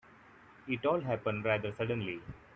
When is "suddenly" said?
1.71-2.21